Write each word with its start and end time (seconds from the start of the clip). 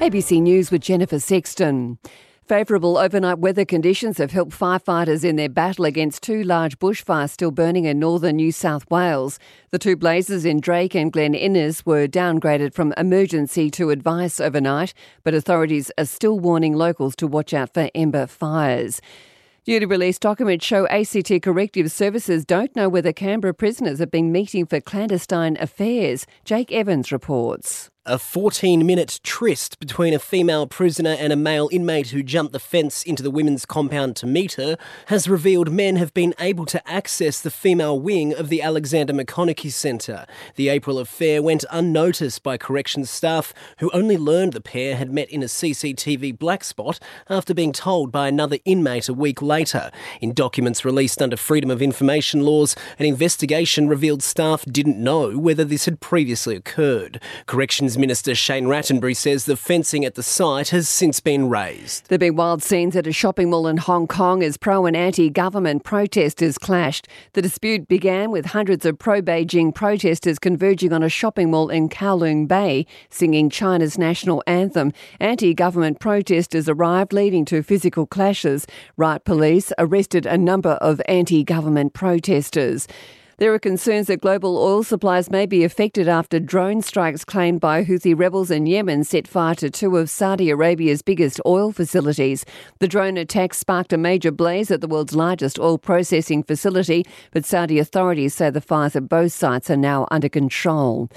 ABC 0.00 0.40
News 0.40 0.70
with 0.70 0.80
Jennifer 0.80 1.18
Sexton. 1.18 1.98
Favourable 2.46 2.96
overnight 2.96 3.40
weather 3.40 3.64
conditions 3.64 4.18
have 4.18 4.30
helped 4.30 4.52
firefighters 4.52 5.24
in 5.24 5.34
their 5.34 5.48
battle 5.48 5.84
against 5.84 6.22
two 6.22 6.44
large 6.44 6.78
bushfires 6.78 7.30
still 7.30 7.50
burning 7.50 7.84
in 7.84 7.98
northern 7.98 8.36
New 8.36 8.52
South 8.52 8.88
Wales. 8.92 9.40
The 9.70 9.78
two 9.78 9.96
blazes 9.96 10.44
in 10.44 10.60
Drake 10.60 10.94
and 10.94 11.12
Glen 11.12 11.34
Innes 11.34 11.84
were 11.84 12.06
downgraded 12.06 12.74
from 12.74 12.94
emergency 12.96 13.70
to 13.72 13.90
advice 13.90 14.38
overnight, 14.38 14.94
but 15.24 15.34
authorities 15.34 15.90
are 15.98 16.04
still 16.04 16.38
warning 16.38 16.74
locals 16.74 17.16
to 17.16 17.26
watch 17.26 17.52
out 17.52 17.74
for 17.74 17.90
ember 17.92 18.28
fires. 18.28 19.02
Newly 19.66 19.84
released 19.84 20.22
documents 20.22 20.64
show 20.64 20.86
ACT 20.86 21.42
Corrective 21.42 21.90
Services 21.90 22.44
don't 22.44 22.74
know 22.76 22.88
whether 22.88 23.12
Canberra 23.12 23.52
prisoners 23.52 23.98
have 23.98 24.12
been 24.12 24.30
meeting 24.30 24.64
for 24.64 24.80
clandestine 24.80 25.56
affairs. 25.58 26.24
Jake 26.44 26.70
Evans 26.70 27.10
reports. 27.10 27.87
A 28.10 28.18
14 28.18 28.86
minute 28.86 29.20
tryst 29.22 29.78
between 29.78 30.14
a 30.14 30.18
female 30.18 30.66
prisoner 30.66 31.10
and 31.10 31.30
a 31.30 31.36
male 31.36 31.68
inmate 31.70 32.08
who 32.08 32.22
jumped 32.22 32.54
the 32.54 32.58
fence 32.58 33.02
into 33.02 33.22
the 33.22 33.30
women's 33.30 33.66
compound 33.66 34.16
to 34.16 34.26
meet 34.26 34.54
her 34.54 34.78
has 35.08 35.28
revealed 35.28 35.70
men 35.70 35.96
have 35.96 36.14
been 36.14 36.34
able 36.40 36.64
to 36.64 36.88
access 36.90 37.38
the 37.38 37.50
female 37.50 38.00
wing 38.00 38.32
of 38.32 38.48
the 38.48 38.62
Alexander 38.62 39.12
Maconochie 39.12 39.70
Centre. 39.70 40.24
The 40.54 40.70
April 40.70 40.98
affair 40.98 41.42
went 41.42 41.66
unnoticed 41.70 42.42
by 42.42 42.56
corrections 42.56 43.10
staff 43.10 43.52
who 43.80 43.90
only 43.90 44.16
learned 44.16 44.54
the 44.54 44.62
pair 44.62 44.96
had 44.96 45.12
met 45.12 45.28
in 45.28 45.42
a 45.42 45.46
CCTV 45.46 46.38
black 46.38 46.64
spot 46.64 46.98
after 47.28 47.52
being 47.52 47.72
told 47.72 48.10
by 48.10 48.26
another 48.26 48.56
inmate 48.64 49.10
a 49.10 49.14
week 49.14 49.42
later. 49.42 49.90
In 50.22 50.32
documents 50.32 50.82
released 50.82 51.20
under 51.20 51.36
Freedom 51.36 51.70
of 51.70 51.82
Information 51.82 52.40
laws, 52.40 52.74
an 52.98 53.04
investigation 53.04 53.86
revealed 53.86 54.22
staff 54.22 54.64
didn't 54.64 54.96
know 54.96 55.36
whether 55.36 55.62
this 55.62 55.84
had 55.84 56.00
previously 56.00 56.56
occurred. 56.56 57.20
Corrections 57.44 57.97
Minister 57.98 58.36
Shane 58.36 58.66
Rattenbury 58.66 59.16
says 59.16 59.44
the 59.44 59.56
fencing 59.56 60.04
at 60.04 60.14
the 60.14 60.22
site 60.22 60.68
has 60.68 60.88
since 60.88 61.18
been 61.18 61.48
raised. 61.48 62.08
There 62.08 62.14
have 62.14 62.20
been 62.20 62.36
wild 62.36 62.62
scenes 62.62 62.94
at 62.94 63.08
a 63.08 63.12
shopping 63.12 63.50
mall 63.50 63.66
in 63.66 63.76
Hong 63.76 64.06
Kong 64.06 64.40
as 64.44 64.56
pro 64.56 64.86
and 64.86 64.96
anti 64.96 65.28
government 65.28 65.82
protesters 65.82 66.58
clashed. 66.58 67.08
The 67.32 67.42
dispute 67.42 67.88
began 67.88 68.30
with 68.30 68.46
hundreds 68.46 68.86
of 68.86 69.00
pro 69.00 69.20
Beijing 69.20 69.74
protesters 69.74 70.38
converging 70.38 70.92
on 70.92 71.02
a 71.02 71.08
shopping 71.08 71.50
mall 71.50 71.70
in 71.70 71.88
Kowloon 71.88 72.46
Bay, 72.46 72.86
singing 73.10 73.50
China's 73.50 73.98
national 73.98 74.44
anthem. 74.46 74.92
Anti 75.18 75.52
government 75.52 75.98
protesters 75.98 76.68
arrived, 76.68 77.12
leading 77.12 77.44
to 77.46 77.64
physical 77.64 78.06
clashes. 78.06 78.64
Riot 78.96 79.24
police 79.24 79.72
arrested 79.76 80.24
a 80.24 80.38
number 80.38 80.78
of 80.80 81.02
anti 81.08 81.42
government 81.42 81.94
protesters. 81.94 82.86
There 83.38 83.54
are 83.54 83.60
concerns 83.60 84.08
that 84.08 84.20
global 84.20 84.58
oil 84.58 84.82
supplies 84.82 85.30
may 85.30 85.46
be 85.46 85.62
affected 85.62 86.08
after 86.08 86.40
drone 86.40 86.82
strikes 86.82 87.24
claimed 87.24 87.60
by 87.60 87.84
Houthi 87.84 88.12
rebels 88.12 88.50
in 88.50 88.66
Yemen 88.66 89.04
set 89.04 89.28
fire 89.28 89.54
to 89.54 89.70
two 89.70 89.96
of 89.96 90.10
Saudi 90.10 90.50
Arabia's 90.50 91.02
biggest 91.02 91.40
oil 91.46 91.70
facilities. 91.70 92.44
The 92.80 92.88
drone 92.88 93.16
attacks 93.16 93.58
sparked 93.58 93.92
a 93.92 93.96
major 93.96 94.32
blaze 94.32 94.72
at 94.72 94.80
the 94.80 94.88
world's 94.88 95.14
largest 95.14 95.56
oil 95.56 95.78
processing 95.78 96.42
facility, 96.42 97.06
but 97.30 97.44
Saudi 97.44 97.78
authorities 97.78 98.34
say 98.34 98.50
the 98.50 98.60
fires 98.60 98.96
at 98.96 99.08
both 99.08 99.32
sites 99.32 99.70
are 99.70 99.76
now 99.76 100.08
under 100.10 100.28
control. 100.28 101.08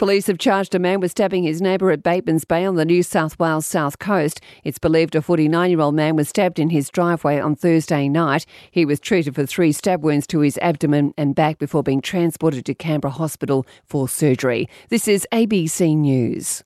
Police 0.00 0.28
have 0.28 0.38
charged 0.38 0.74
a 0.74 0.78
man 0.78 1.00
with 1.00 1.10
stabbing 1.10 1.42
his 1.42 1.60
neighbour 1.60 1.90
at 1.90 2.02
Batemans 2.02 2.48
Bay 2.48 2.64
on 2.64 2.76
the 2.76 2.86
New 2.86 3.02
South 3.02 3.38
Wales 3.38 3.66
south 3.66 3.98
coast. 3.98 4.40
It's 4.64 4.78
believed 4.78 5.14
a 5.14 5.20
49 5.20 5.68
year 5.68 5.80
old 5.80 5.94
man 5.94 6.16
was 6.16 6.30
stabbed 6.30 6.58
in 6.58 6.70
his 6.70 6.88
driveway 6.88 7.38
on 7.38 7.54
Thursday 7.54 8.08
night. 8.08 8.46
He 8.70 8.86
was 8.86 8.98
treated 8.98 9.34
for 9.34 9.44
three 9.44 9.72
stab 9.72 10.02
wounds 10.02 10.26
to 10.28 10.40
his 10.40 10.56
abdomen 10.62 11.12
and 11.18 11.34
back 11.34 11.58
before 11.58 11.82
being 11.82 12.00
transported 12.00 12.64
to 12.64 12.74
Canberra 12.74 13.12
Hospital 13.12 13.66
for 13.84 14.08
surgery. 14.08 14.70
This 14.88 15.06
is 15.06 15.28
ABC 15.34 15.94
News. 15.98 16.64